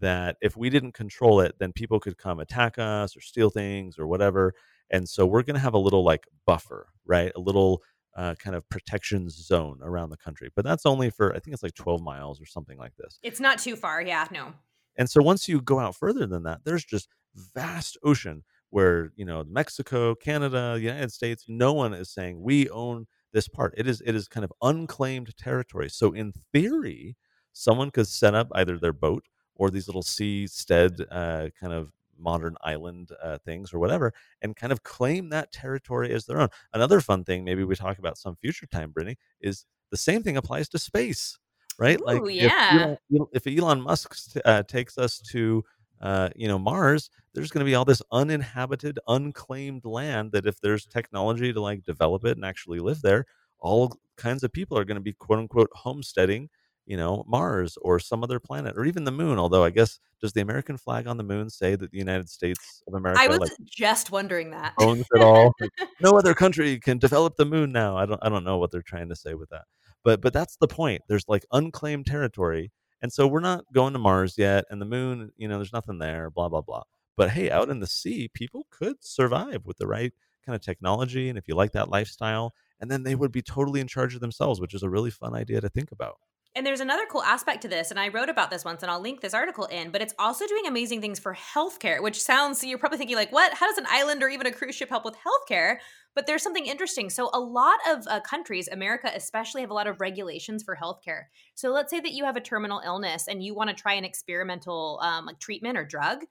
that 0.00 0.36
if 0.40 0.56
we 0.56 0.70
didn't 0.70 0.92
control 0.92 1.40
it, 1.40 1.54
then 1.58 1.72
people 1.72 2.00
could 2.00 2.18
come 2.18 2.40
attack 2.40 2.78
us 2.78 3.16
or 3.16 3.20
steal 3.20 3.50
things 3.50 3.98
or 3.98 4.06
whatever. 4.06 4.54
And 4.90 5.08
so 5.08 5.26
we're 5.26 5.42
going 5.42 5.54
to 5.54 5.60
have 5.60 5.74
a 5.74 5.78
little 5.78 6.04
like 6.04 6.26
buffer, 6.46 6.88
right? 7.04 7.32
A 7.34 7.40
little 7.40 7.82
uh, 8.16 8.34
kind 8.36 8.56
of 8.56 8.68
protection 8.68 9.28
zone 9.28 9.78
around 9.82 10.10
the 10.10 10.16
country. 10.16 10.50
But 10.54 10.64
that's 10.64 10.86
only 10.86 11.10
for, 11.10 11.34
I 11.34 11.38
think 11.38 11.54
it's 11.54 11.62
like 11.62 11.74
12 11.74 12.00
miles 12.00 12.40
or 12.40 12.46
something 12.46 12.78
like 12.78 12.96
this. 12.96 13.18
It's 13.22 13.40
not 13.40 13.58
too 13.58 13.76
far. 13.76 14.02
Yeah. 14.02 14.26
No. 14.32 14.52
And 14.98 15.08
so 15.08 15.22
once 15.22 15.48
you 15.48 15.60
go 15.62 15.78
out 15.78 15.96
further 15.96 16.26
than 16.26 16.42
that, 16.44 16.60
there's 16.64 16.84
just 16.84 17.08
vast 17.54 17.96
ocean 18.04 18.44
where 18.70 19.12
you 19.16 19.24
know 19.24 19.44
Mexico, 19.48 20.14
Canada, 20.14 20.74
the 20.74 20.82
United 20.82 21.12
States, 21.12 21.44
no 21.48 21.72
one 21.72 21.94
is 21.94 22.10
saying 22.10 22.40
we 22.42 22.68
own 22.70 23.06
this 23.32 23.48
part. 23.48 23.74
It 23.76 23.86
is 23.88 24.02
it 24.04 24.14
is 24.14 24.28
kind 24.28 24.44
of 24.44 24.52
unclaimed 24.62 25.36
territory. 25.38 25.88
So 25.88 26.12
in 26.12 26.32
theory, 26.52 27.16
someone 27.52 27.90
could 27.90 28.08
set 28.08 28.34
up 28.34 28.48
either 28.54 28.78
their 28.78 28.92
boat 28.92 29.26
or 29.54 29.70
these 29.70 29.88
little 29.88 30.02
seastead 30.02 31.00
uh, 31.10 31.50
kind 31.60 31.72
of 31.72 31.92
modern 32.18 32.56
island 32.62 33.10
uh, 33.22 33.38
things 33.44 33.72
or 33.72 33.78
whatever, 33.78 34.12
and 34.42 34.56
kind 34.56 34.72
of 34.72 34.82
claim 34.82 35.28
that 35.30 35.52
territory 35.52 36.12
as 36.12 36.26
their 36.26 36.40
own. 36.40 36.48
Another 36.72 37.00
fun 37.00 37.24
thing, 37.24 37.44
maybe 37.44 37.64
we 37.64 37.76
talk 37.76 37.98
about 37.98 38.18
some 38.18 38.36
future 38.36 38.66
time, 38.66 38.90
Brittany, 38.90 39.16
is 39.40 39.66
the 39.90 39.96
same 39.96 40.22
thing 40.22 40.36
applies 40.36 40.68
to 40.70 40.78
space, 40.78 41.38
right? 41.78 42.00
Ooh, 42.00 42.04
like 42.04 42.22
yeah. 42.26 42.92
if 42.92 42.98
Elon, 43.14 43.28
if 43.32 43.46
Elon 43.46 43.80
Musk 43.80 44.14
uh, 44.44 44.62
takes 44.64 44.98
us 44.98 45.20
to 45.32 45.64
uh, 46.00 46.28
you 46.36 46.48
know 46.48 46.58
Mars, 46.58 47.10
there's 47.34 47.50
going 47.50 47.64
to 47.64 47.70
be 47.70 47.74
all 47.74 47.84
this 47.84 48.02
uninhabited, 48.12 48.98
unclaimed 49.08 49.84
land 49.84 50.32
that 50.32 50.46
if 50.46 50.60
there's 50.60 50.86
technology 50.86 51.52
to 51.52 51.60
like 51.60 51.84
develop 51.84 52.24
it 52.24 52.36
and 52.36 52.44
actually 52.44 52.80
live 52.80 53.02
there, 53.02 53.26
all 53.58 53.98
kinds 54.16 54.42
of 54.42 54.52
people 54.52 54.78
are 54.78 54.84
going 54.84 54.96
to 54.96 55.02
be 55.02 55.12
quote 55.12 55.38
unquote 55.38 55.70
homesteading 55.74 56.48
you 56.88 56.96
know, 56.96 57.22
Mars 57.28 57.76
or 57.82 58.00
some 58.00 58.24
other 58.24 58.40
planet 58.40 58.76
or 58.76 58.86
even 58.86 59.04
the 59.04 59.12
moon. 59.12 59.38
Although 59.38 59.62
I 59.62 59.70
guess 59.70 60.00
does 60.22 60.32
the 60.32 60.40
American 60.40 60.78
flag 60.78 61.06
on 61.06 61.18
the 61.18 61.22
moon 61.22 61.50
say 61.50 61.76
that 61.76 61.92
the 61.92 61.98
United 61.98 62.30
States 62.30 62.82
of 62.88 62.94
America 62.94 63.20
I 63.20 63.28
was 63.28 63.38
like, 63.38 63.52
just 63.66 64.10
wondering 64.10 64.50
that. 64.52 64.72
owns 64.80 65.06
it 65.14 65.22
all? 65.22 65.54
Like, 65.60 65.70
no 66.00 66.16
other 66.18 66.32
country 66.32 66.80
can 66.80 66.96
develop 66.96 67.36
the 67.36 67.44
moon 67.44 67.72
now. 67.72 67.96
I 67.96 68.06
don't 68.06 68.18
I 68.22 68.30
don't 68.30 68.42
know 68.42 68.56
what 68.56 68.72
they're 68.72 68.82
trying 68.82 69.10
to 69.10 69.16
say 69.16 69.34
with 69.34 69.50
that. 69.50 69.64
But 70.08 70.22
but 70.22 70.32
that's 70.32 70.56
the 70.56 70.66
point. 70.66 71.02
There's 71.06 71.28
like 71.28 71.44
unclaimed 71.52 72.06
territory. 72.06 72.72
And 73.02 73.12
so 73.12 73.26
we're 73.26 73.40
not 73.40 73.66
going 73.74 73.92
to 73.92 73.98
Mars 73.98 74.38
yet 74.38 74.64
and 74.70 74.80
the 74.80 74.86
moon, 74.86 75.32
you 75.36 75.46
know, 75.46 75.56
there's 75.56 75.70
nothing 75.70 75.98
there, 75.98 76.30
blah 76.30 76.48
blah 76.48 76.62
blah. 76.62 76.84
But 77.14 77.28
hey, 77.32 77.50
out 77.50 77.68
in 77.68 77.80
the 77.80 77.86
sea, 77.86 78.30
people 78.32 78.66
could 78.70 79.04
survive 79.04 79.66
with 79.66 79.76
the 79.76 79.86
right 79.86 80.14
kind 80.46 80.56
of 80.56 80.62
technology 80.62 81.28
and 81.28 81.36
if 81.36 81.46
you 81.46 81.54
like 81.54 81.72
that 81.72 81.90
lifestyle, 81.90 82.54
and 82.80 82.90
then 82.90 83.02
they 83.02 83.14
would 83.16 83.32
be 83.32 83.42
totally 83.42 83.80
in 83.80 83.86
charge 83.86 84.14
of 84.14 84.22
themselves, 84.22 84.62
which 84.62 84.72
is 84.72 84.82
a 84.82 84.88
really 84.88 85.10
fun 85.10 85.34
idea 85.34 85.60
to 85.60 85.68
think 85.68 85.92
about. 85.92 86.16
And 86.54 86.66
there's 86.66 86.80
another 86.80 87.04
cool 87.08 87.22
aspect 87.22 87.62
to 87.62 87.68
this, 87.68 87.90
and 87.90 88.00
I 88.00 88.08
wrote 88.08 88.28
about 88.28 88.50
this 88.50 88.64
once, 88.64 88.82
and 88.82 88.90
I'll 88.90 89.00
link 89.00 89.20
this 89.20 89.34
article 89.34 89.66
in, 89.66 89.90
but 89.90 90.02
it's 90.02 90.14
also 90.18 90.46
doing 90.46 90.66
amazing 90.66 91.00
things 91.00 91.18
for 91.18 91.34
healthcare, 91.34 92.02
which 92.02 92.20
sounds, 92.20 92.64
you're 92.64 92.78
probably 92.78 92.98
thinking, 92.98 93.16
like, 93.16 93.30
what? 93.30 93.54
How 93.54 93.66
does 93.68 93.78
an 93.78 93.86
island 93.88 94.22
or 94.22 94.28
even 94.28 94.46
a 94.46 94.50
cruise 94.50 94.74
ship 94.74 94.88
help 94.88 95.04
with 95.04 95.14
healthcare? 95.14 95.76
But 96.14 96.26
there's 96.26 96.42
something 96.42 96.66
interesting. 96.66 97.10
So, 97.10 97.30
a 97.32 97.38
lot 97.38 97.78
of 97.88 98.04
uh, 98.08 98.20
countries, 98.20 98.68
America 98.72 99.10
especially, 99.14 99.60
have 99.60 99.70
a 99.70 99.74
lot 99.74 99.86
of 99.86 100.00
regulations 100.00 100.64
for 100.64 100.74
healthcare. 100.74 101.24
So, 101.54 101.70
let's 101.70 101.90
say 101.90 102.00
that 102.00 102.12
you 102.12 102.24
have 102.24 102.36
a 102.36 102.40
terminal 102.40 102.80
illness 102.84 103.28
and 103.28 103.44
you 103.44 103.54
want 103.54 103.70
to 103.70 103.76
try 103.76 103.92
an 103.94 104.04
experimental 104.04 104.98
um, 105.02 105.26
like 105.26 105.38
treatment 105.38 105.78
or 105.78 105.84
drug 105.84 106.24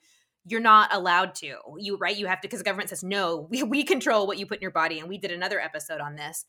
you're 0.50 0.62
not 0.62 0.94
allowed 0.94 1.36
to 1.36 1.56
you 1.78 1.98
right 1.98 2.16
you 2.16 2.26
have 2.26 2.40
to 2.40 2.48
because 2.48 2.60
the 2.60 2.64
government 2.64 2.90
says 2.90 3.04
no 3.04 3.48
we, 3.50 3.64
we 3.64 3.84
control 3.84 4.26
what 4.26 4.38
you 4.38 4.46
put 4.46 4.60
in 4.60 4.62
your 4.62 4.72
body 4.72 5.00
and 5.00 5.10
we 5.10 5.18
did 5.18 5.32
another 5.32 5.60
episode 5.60 6.00
on 6.00 6.16
this 6.16 6.46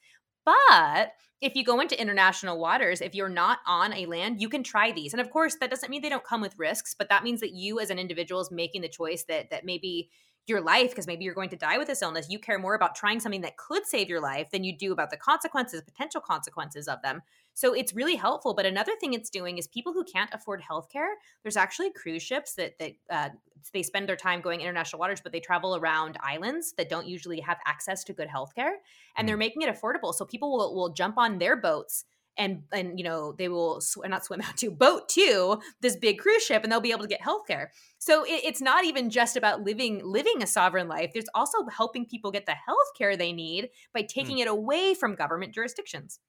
but 0.49 1.13
if 1.41 1.55
you 1.55 1.63
go 1.63 1.81
into 1.81 2.01
international 2.01 2.59
waters, 2.59 3.01
if 3.01 3.15
you're 3.15 3.29
not 3.29 3.59
on 3.67 3.93
a 3.93 4.07
land, 4.07 4.41
you 4.41 4.49
can 4.49 4.63
try 4.63 4.93
these. 4.93 5.13
And 5.13 5.21
of 5.21 5.31
course, 5.31 5.57
that 5.57 5.71
doesn't 5.71 5.91
mean 5.91 6.01
they 6.01 6.09
don't 6.09 6.25
come 6.25 6.41
with 6.41 6.59
risks, 6.59 6.95
but 6.99 7.11
that 7.11 7.23
means 7.23 7.41
that 7.41 7.53
you 7.53 7.81
as 7.81 7.91
an 7.91 7.99
individual 7.99 8.41
is 8.41 8.51
making 8.51 8.83
the 8.83 8.89
choice 8.89 9.25
that 9.25 9.51
that 9.51 9.65
maybe 9.65 10.11
your 10.47 10.61
life 10.63 10.89
because 10.91 11.07
maybe 11.07 11.25
you're 11.25 11.35
going 11.35 11.51
to 11.51 11.57
die 11.57 11.77
with 11.77 11.89
this 11.89 12.01
illness 12.01 12.31
you 12.31 12.39
care 12.39 12.59
more 12.59 12.75
about 12.75 12.95
trying 12.95 13.21
something 13.21 13.43
that 13.43 13.59
could 13.59 13.85
save 13.85 14.09
your 14.09 14.19
life 14.21 14.51
than 14.51 14.65
you 14.65 14.75
do 14.75 14.93
about 14.93 15.11
the 15.11 15.17
consequences 15.19 15.83
potential 15.83 16.23
consequences 16.23 16.89
of 16.89 17.03
them 17.03 17.21
so 17.59 17.75
it's 17.75 17.93
really 17.93 18.15
helpful 18.15 18.55
but 18.55 18.65
another 18.65 18.93
thing 19.01 19.15
it's 19.15 19.31
doing 19.31 19.59
is 19.59 19.67
people 19.67 19.93
who 19.93 20.05
can't 20.05 20.31
afford 20.33 20.63
healthcare 20.63 21.15
there's 21.43 21.57
actually 21.57 21.91
cruise 21.91 22.23
ships 22.23 22.55
that 22.55 22.79
that 22.79 22.93
uh, 23.11 23.29
they 23.73 23.83
spend 23.83 24.09
their 24.09 24.17
time 24.17 24.41
going 24.41 24.61
international 24.61 25.01
waters 25.01 25.21
but 25.21 25.33
they 25.33 25.41
travel 25.41 25.75
around 25.75 26.17
islands 26.23 26.73
that 26.79 26.89
don't 26.89 27.09
usually 27.09 27.41
have 27.41 27.59
access 27.67 28.05
to 28.05 28.13
good 28.13 28.29
healthcare 28.29 28.75
and 29.17 29.25
mm. 29.25 29.27
they're 29.27 29.37
making 29.37 29.63
it 29.63 29.69
affordable 29.69 30.15
so 30.15 30.25
people 30.25 30.57
will, 30.57 30.75
will 30.75 30.91
jump 30.91 31.19
on 31.19 31.39
their 31.39 31.57
boats 31.57 32.05
and 32.37 32.63
and 32.73 32.97
you 32.97 33.05
know 33.05 33.33
they 33.33 33.49
will 33.49 33.81
sw- 33.81 34.07
not 34.07 34.25
swim 34.25 34.41
out 34.47 34.57
to 34.57 34.71
boat 34.71 35.09
to 35.09 35.61
this 35.81 35.97
big 35.97 36.19
cruise 36.19 36.45
ship 36.45 36.63
and 36.63 36.71
they'll 36.71 36.81
be 36.81 36.93
able 36.93 37.03
to 37.03 37.09
get 37.09 37.21
healthcare 37.21 37.67
so 37.99 38.23
it, 38.23 38.41
it's 38.45 38.63
not 38.63 38.85
even 38.85 39.11
just 39.11 39.37
about 39.37 39.63
living 39.63 40.01
living 40.05 40.43
a 40.43 40.47
sovereign 40.47 40.87
life 40.87 41.11
there's 41.13 41.29
also 41.35 41.67
helping 41.67 42.07
people 42.07 42.31
get 42.31 42.47
the 42.47 42.53
healthcare 42.53 43.19
they 43.19 43.33
need 43.33 43.69
by 43.93 44.01
hmm. 44.01 44.07
taking 44.07 44.37
mm. 44.37 44.43
it 44.43 44.49
away 44.49 44.95
from 44.95 45.17
government 45.17 45.53
jurisdictions 45.53 46.21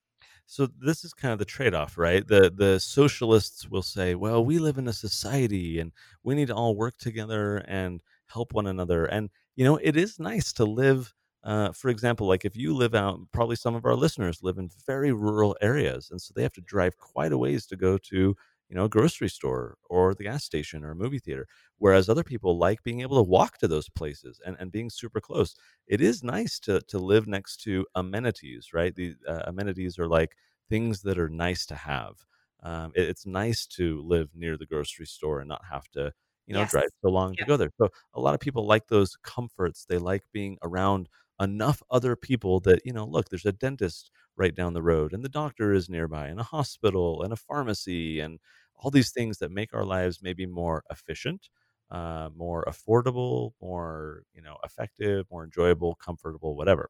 so 0.50 0.68
this 0.80 1.04
is 1.06 1.14
kind 1.14 1.32
of 1.34 1.40
the 1.40 1.46
trade-off 1.46 1.98
right? 1.98 2.28
The 2.28 2.52
the 2.56 2.80
socialists 2.80 3.70
will 3.70 3.84
say 3.84 4.16
well 4.16 4.44
we 4.44 4.60
live 4.60 4.78
in 4.78 4.88
a 4.88 4.94
society 4.94 5.80
and 5.80 5.92
we 6.24 6.36
need 6.36 6.48
to 6.50 6.56
all 6.56 6.76
work 6.76 6.98
together 6.98 7.58
and 7.68 8.02
help 8.28 8.54
one 8.54 8.68
another. 8.68 9.06
And 9.06 9.30
you 9.56 9.64
know 9.66 9.78
it 9.82 9.96
is 9.98 10.20
nice 10.20 10.52
to 10.54 10.66
live 10.66 11.14
uh, 11.44 11.72
for 11.72 11.90
example, 11.90 12.28
like 12.28 12.44
if 12.46 12.58
you 12.58 12.74
live 12.76 12.94
out, 12.94 13.20
probably 13.32 13.56
some 13.56 13.74
of 13.74 13.86
our 13.86 13.96
listeners 13.96 14.44
live 14.44 14.58
in 14.58 14.70
very 14.86 15.14
rural 15.14 15.56
areas, 15.62 16.10
and 16.12 16.22
so 16.22 16.34
they 16.36 16.44
have 16.44 16.52
to 16.54 16.62
drive 16.62 16.98
quite 16.98 17.32
a 17.32 17.38
ways 17.38 17.66
to 17.68 17.78
go 17.78 17.98
to, 17.98 18.36
you 18.70 18.76
know, 18.76 18.86
a 18.86 18.90
grocery 18.90 19.30
store 19.30 19.78
or 19.90 20.14
the 20.14 20.24
gas 20.24 20.44
station 20.44 20.84
or 20.84 20.92
a 20.92 20.96
movie 20.96 21.20
theater. 21.20 21.48
Whereas 21.78 22.08
other 22.08 22.24
people 22.24 22.58
like 22.58 22.84
being 22.84 23.02
able 23.02 23.18
to 23.18 23.30
walk 23.30 23.58
to 23.58 23.68
those 23.68 23.90
places 23.90 24.40
and, 24.46 24.56
and 24.60 24.72
being 24.72 24.90
super 24.90 25.20
close. 25.20 25.56
It 25.88 26.02
is 26.02 26.24
nice 26.24 26.60
to 26.62 26.82
to 26.82 27.00
live 27.00 27.28
next 27.28 27.58
to 27.64 27.86
amenities, 27.96 28.70
right? 28.74 28.96
The 28.96 29.16
uh, 29.28 29.44
amenities 29.48 29.98
are 29.98 30.08
like 30.08 30.36
things 30.70 31.02
that 31.02 31.18
are 31.18 31.30
nice 31.30 31.66
to 31.68 31.76
have. 31.76 32.14
Um, 32.62 32.92
it, 32.96 33.10
it's 33.10 33.26
nice 33.26 33.66
to 33.68 34.02
live 34.02 34.30
near 34.36 34.58
the 34.58 34.66
grocery 34.66 35.08
store 35.08 35.40
and 35.40 35.50
not 35.50 35.64
have 35.70 35.88
to 35.92 36.14
you 36.46 36.56
know, 36.56 36.62
yes. 36.62 36.72
drive 36.72 36.90
so 37.04 37.10
long 37.10 37.36
yeah. 37.38 37.44
to 37.44 37.48
go 37.48 37.58
there. 37.58 37.70
So 37.78 37.90
a 38.16 38.20
lot 38.20 38.34
of 38.34 38.40
people 38.40 38.66
like 38.66 38.88
those 38.88 39.16
comforts. 39.24 39.86
They 39.86 40.00
like 40.00 40.24
being 40.34 40.58
around 40.64 41.08
enough 41.40 41.82
other 41.90 42.16
people 42.16 42.60
that 42.60 42.82
you 42.86 42.92
know 42.92 43.06
look 43.06 43.30
there's 43.30 43.46
a 43.46 43.52
dentist 43.54 44.12
right 44.40 44.56
down 44.56 44.74
the 44.74 44.82
road 44.82 45.14
and 45.14 45.24
the 45.24 45.30
doctor 45.30 45.74
is 45.74 45.90
nearby 45.90 46.28
and 46.28 46.40
a 46.40 46.44
hospital 46.44 47.22
and 47.22 47.34
a 47.34 47.36
pharmacy 47.36 48.20
and 48.22 48.40
all 48.76 48.90
these 48.90 49.12
things 49.12 49.38
that 49.38 49.52
make 49.52 49.74
our 49.74 49.86
lives 49.86 50.20
maybe 50.22 50.46
more 50.46 50.84
efficient 50.90 51.50
uh, 51.92 52.30
more 52.36 52.64
affordable 52.66 53.52
more 53.62 54.24
you 54.34 54.42
know 54.42 54.58
effective 54.64 55.26
more 55.30 55.44
enjoyable 55.44 55.96
comfortable 55.96 56.56
whatever 56.56 56.90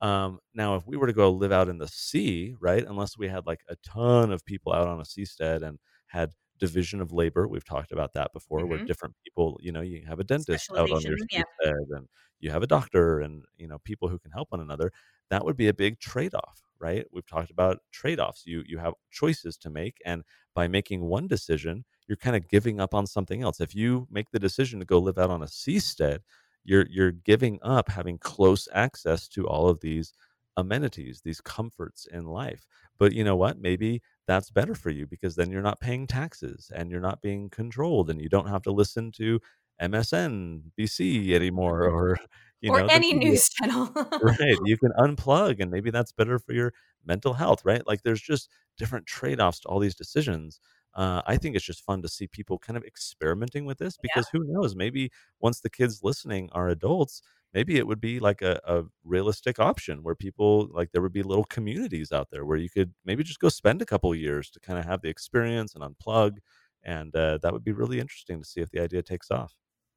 um, 0.00 0.38
now 0.54 0.76
if 0.76 0.86
we 0.86 0.96
were 0.96 1.06
to 1.06 1.12
go 1.12 1.30
live 1.30 1.52
out 1.52 1.68
in 1.68 1.78
the 1.78 1.88
sea 1.88 2.54
right 2.60 2.86
unless 2.86 3.18
we 3.18 3.28
had 3.28 3.46
like 3.46 3.60
a 3.68 3.76
ton 3.84 4.32
of 4.32 4.44
people 4.44 4.72
out 4.72 4.86
on 4.86 5.00
a 5.00 5.04
seastead 5.04 5.62
and 5.62 5.78
had 6.06 6.30
division 6.58 7.00
of 7.00 7.12
labor. 7.12 7.46
We've 7.48 7.64
talked 7.64 7.92
about 7.92 8.12
that 8.14 8.32
before, 8.32 8.60
mm-hmm. 8.60 8.68
where 8.68 8.84
different 8.84 9.14
people, 9.24 9.58
you 9.62 9.72
know, 9.72 9.80
you 9.80 10.04
have 10.06 10.20
a 10.20 10.24
dentist 10.24 10.70
out 10.76 10.90
on 10.90 11.00
your 11.02 11.16
yeah. 11.30 11.42
and 11.62 12.06
you 12.40 12.50
have 12.50 12.62
a 12.62 12.66
doctor, 12.66 13.20
and 13.20 13.44
you 13.56 13.68
know, 13.68 13.78
people 13.84 14.08
who 14.08 14.18
can 14.18 14.30
help 14.30 14.50
one 14.50 14.60
another. 14.60 14.90
That 15.30 15.44
would 15.44 15.56
be 15.56 15.68
a 15.68 15.74
big 15.74 15.98
trade-off, 16.00 16.62
right? 16.78 17.06
We've 17.12 17.26
talked 17.26 17.50
about 17.50 17.78
trade-offs. 17.92 18.42
You 18.46 18.62
you 18.66 18.78
have 18.78 18.94
choices 19.10 19.56
to 19.58 19.70
make, 19.70 19.98
and 20.04 20.22
by 20.54 20.68
making 20.68 21.02
one 21.02 21.26
decision, 21.26 21.84
you're 22.06 22.16
kind 22.16 22.36
of 22.36 22.48
giving 22.48 22.80
up 22.80 22.94
on 22.94 23.06
something 23.06 23.42
else. 23.42 23.60
If 23.60 23.74
you 23.74 24.06
make 24.10 24.30
the 24.30 24.38
decision 24.38 24.78
to 24.80 24.84
go 24.86 24.98
live 24.98 25.18
out 25.18 25.30
on 25.30 25.42
a 25.42 25.46
seastead, 25.46 26.20
you're 26.64 26.86
you're 26.90 27.12
giving 27.12 27.58
up 27.62 27.88
having 27.88 28.18
close 28.18 28.68
access 28.72 29.28
to 29.28 29.46
all 29.46 29.68
of 29.68 29.80
these 29.80 30.12
amenities, 30.56 31.20
these 31.24 31.40
comforts 31.40 32.06
in 32.06 32.26
life. 32.26 32.66
But 32.98 33.12
you 33.12 33.24
know 33.24 33.36
what? 33.36 33.58
Maybe 33.58 34.02
that's 34.26 34.50
better 34.50 34.74
for 34.74 34.90
you 34.90 35.06
because 35.06 35.34
then 35.34 35.50
you're 35.50 35.62
not 35.62 35.80
paying 35.80 36.06
taxes 36.06 36.70
and 36.74 36.90
you're 36.90 37.00
not 37.00 37.20
being 37.22 37.50
controlled 37.50 38.10
and 38.10 38.20
you 38.20 38.28
don't 38.28 38.48
have 38.48 38.62
to 38.62 38.72
listen 38.72 39.10
to 39.12 39.40
MSNBC 39.80 41.32
anymore 41.32 41.82
or 41.88 42.18
you 42.60 42.72
or 42.72 42.80
know 42.80 42.86
any 42.90 43.12
news 43.12 43.48
channel. 43.48 43.90
right. 44.22 44.58
You 44.64 44.78
can 44.78 44.92
unplug 44.98 45.60
and 45.60 45.70
maybe 45.70 45.90
that's 45.90 46.12
better 46.12 46.38
for 46.38 46.52
your 46.52 46.72
mental 47.04 47.34
health, 47.34 47.64
right? 47.64 47.86
Like 47.86 48.02
there's 48.02 48.22
just 48.22 48.48
different 48.78 49.06
trade-offs 49.06 49.60
to 49.60 49.68
all 49.68 49.78
these 49.78 49.94
decisions. 49.94 50.60
Uh, 50.94 51.20
I 51.26 51.36
think 51.36 51.56
it's 51.56 51.64
just 51.64 51.84
fun 51.84 52.02
to 52.02 52.08
see 52.08 52.26
people 52.26 52.58
kind 52.58 52.76
of 52.76 52.84
experimenting 52.84 53.64
with 53.64 53.78
this 53.78 53.96
because 54.00 54.26
yeah. 54.32 54.38
who 54.38 54.46
knows? 54.46 54.76
Maybe 54.76 55.10
once 55.40 55.60
the 55.60 55.68
kids 55.68 56.00
listening 56.02 56.48
are 56.52 56.68
adults, 56.68 57.20
maybe 57.52 57.76
it 57.76 57.86
would 57.86 58.00
be 58.00 58.18
like 58.20 58.42
a, 58.42 58.60
a 58.64 58.82
realistic 59.04 59.58
option 59.58 60.02
where 60.02 60.14
people 60.14 60.68
like 60.72 60.92
there 60.92 61.02
would 61.02 61.12
be 61.12 61.22
little 61.22 61.44
communities 61.44 62.12
out 62.12 62.28
there 62.30 62.44
where 62.44 62.56
you 62.56 62.70
could 62.70 62.94
maybe 63.04 63.22
just 63.22 63.40
go 63.40 63.48
spend 63.48 63.82
a 63.82 63.86
couple 63.86 64.14
years 64.14 64.50
to 64.50 64.60
kind 64.60 64.78
of 64.78 64.84
have 64.84 65.02
the 65.02 65.08
experience 65.08 65.74
and 65.74 65.82
unplug 65.82 66.38
and 66.82 67.14
uh, 67.16 67.38
that 67.42 67.52
would 67.52 67.64
be 67.64 67.72
really 67.72 68.00
interesting 68.00 68.40
to 68.40 68.46
see 68.46 68.60
if 68.60 68.70
the 68.70 68.80
idea 68.80 69.02
takes 69.02 69.30
off 69.30 69.54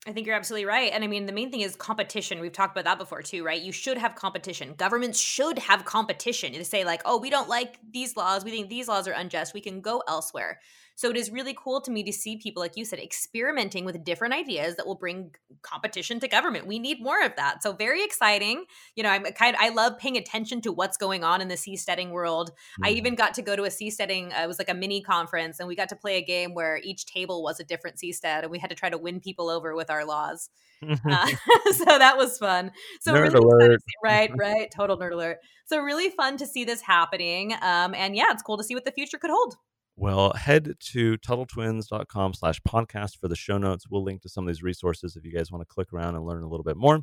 I 0.07 0.13
think 0.13 0.25
you're 0.25 0.37
absolutely 0.37 0.65
right. 0.65 0.89
And 0.93 1.03
I 1.03 1.07
mean, 1.07 1.25
the 1.25 1.33
main 1.33 1.51
thing 1.51 1.59
is 1.59 1.75
competition. 1.75 2.39
We've 2.39 2.53
talked 2.53 2.73
about 2.73 2.85
that 2.85 2.97
before 2.97 3.21
too, 3.21 3.43
right? 3.43 3.61
You 3.61 3.73
should 3.73 3.97
have 3.97 4.15
competition. 4.15 4.73
Governments 4.77 5.19
should 5.19 5.59
have 5.59 5.83
competition 5.83 6.53
to 6.53 6.63
say, 6.63 6.85
like, 6.85 7.01
oh, 7.03 7.17
we 7.17 7.29
don't 7.29 7.49
like 7.49 7.77
these 7.91 8.15
laws. 8.15 8.45
We 8.45 8.51
think 8.51 8.69
these 8.69 8.87
laws 8.87 9.09
are 9.09 9.11
unjust. 9.11 9.53
We 9.53 9.59
can 9.59 9.81
go 9.81 10.01
elsewhere. 10.07 10.61
So 10.97 11.11
it 11.11 11.15
is 11.15 11.29
really 11.29 11.55
cool 11.55 11.79
to 11.81 11.91
me 11.91 12.01
to 12.05 12.11
see 12.11 12.37
people, 12.37 12.59
like 12.59 12.75
you 12.75 12.83
said, 12.83 12.97
experimenting 12.97 13.85
with 13.85 14.03
different 14.03 14.33
ideas 14.33 14.77
that 14.77 14.87
will 14.87 14.95
bring 14.95 15.29
competition 15.61 16.19
to 16.21 16.27
government. 16.27 16.65
We 16.65 16.79
need 16.79 17.03
more 17.03 17.23
of 17.23 17.35
that. 17.35 17.61
So 17.61 17.71
very 17.71 18.03
exciting. 18.03 18.65
You 18.95 19.03
know, 19.03 19.09
I'm 19.09 19.23
kind 19.25 19.55
of, 19.55 19.61
I 19.61 19.69
love 19.69 19.99
paying 19.99 20.17
attention 20.17 20.59
to 20.61 20.71
what's 20.71 20.97
going 20.97 21.23
on 21.23 21.39
in 21.39 21.49
the 21.49 21.55
seasteading 21.55 22.09
world. 22.09 22.49
Mm-hmm. 22.49 22.85
I 22.85 22.89
even 22.89 23.13
got 23.13 23.35
to 23.35 23.43
go 23.43 23.55
to 23.55 23.65
a 23.65 23.69
seasteading, 23.69 24.33
uh, 24.35 24.41
it 24.41 24.47
was 24.47 24.57
like 24.57 24.69
a 24.69 24.73
mini 24.73 25.03
conference, 25.03 25.59
and 25.59 25.67
we 25.67 25.75
got 25.75 25.89
to 25.89 25.95
play 25.95 26.17
a 26.17 26.25
game 26.25 26.55
where 26.55 26.81
each 26.83 27.05
table 27.05 27.43
was 27.43 27.59
a 27.59 27.63
different 27.63 27.97
seastead, 27.97 28.41
and 28.41 28.49
we 28.49 28.57
had 28.57 28.71
to 28.71 28.75
try 28.75 28.89
to 28.89 28.97
win 28.97 29.19
people 29.19 29.51
over 29.51 29.75
with 29.75 29.91
our 29.91 30.03
laws. 30.03 30.49
uh, 30.81 31.27
so 31.73 31.85
that 31.85 32.17
was 32.17 32.39
fun. 32.39 32.71
So 33.01 33.13
nerd 33.13 33.33
really 33.33 33.45
alert. 33.45 33.81
Right, 34.03 34.31
right, 34.35 34.71
total 34.75 34.97
nerd 34.97 35.11
alert. 35.11 35.37
So 35.65 35.79
really 35.79 36.09
fun 36.09 36.37
to 36.37 36.47
see 36.47 36.63
this 36.63 36.81
happening. 36.81 37.53
Um, 37.61 37.93
and 37.93 38.15
yeah, 38.15 38.31
it's 38.31 38.41
cool 38.41 38.57
to 38.57 38.63
see 38.63 38.73
what 38.73 38.85
the 38.85 38.91
future 38.91 39.19
could 39.19 39.29
hold. 39.29 39.57
Well, 39.99 40.31
head 40.33 40.75
to 40.91 41.17
TuttleTwins.com 41.17 42.35
slash 42.35 42.61
podcast 42.61 43.17
for 43.17 43.27
the 43.27 43.35
show 43.35 43.57
notes. 43.57 43.85
We'll 43.89 44.03
link 44.03 44.21
to 44.21 44.29
some 44.29 44.47
of 44.47 44.47
these 44.47 44.61
resources 44.61 45.15
if 45.15 45.25
you 45.25 45.33
guys 45.33 45.51
want 45.51 45.67
to 45.67 45.73
click 45.73 45.91
around 45.91 46.13
and 46.15 46.23
learn 46.23 46.43
a 46.43 46.47
little 46.47 46.63
bit 46.63 46.77
more. 46.77 47.01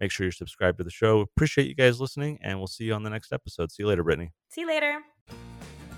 Make 0.00 0.10
sure 0.10 0.24
you're 0.24 0.32
subscribed 0.32 0.78
to 0.78 0.84
the 0.84 0.90
show. 0.90 1.20
Appreciate 1.20 1.68
you 1.68 1.74
guys 1.74 2.00
listening, 2.00 2.38
and 2.42 2.56
we'll 2.56 2.66
see 2.66 2.84
you 2.84 2.94
on 2.94 3.02
the 3.02 3.10
next 3.10 3.30
episode. 3.30 3.70
See 3.70 3.82
you 3.82 3.88
later, 3.88 4.02
Brittany. 4.02 4.30
See 4.48 4.62
you 4.62 4.66
later. 4.66 5.00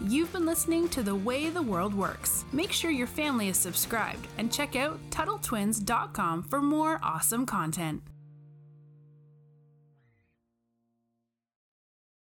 You've 0.01 0.33
been 0.33 0.45
listening 0.45 0.89
to 0.89 1.03
The 1.05 1.15
Way 1.15 1.49
the 1.49 1.63
World 1.63 1.95
Works. 1.95 2.45
Make 2.53 2.73
sure 2.73 2.91
your 2.91 3.07
family 3.07 3.47
is 3.47 3.57
subscribed 3.57 4.27
and 4.37 4.53
check 4.53 4.75
out 4.75 4.99
TuttleTwins.com 5.11 6.43
for 6.43 6.61
more 6.61 6.99
awesome 7.05 7.47
content. 7.47 8.03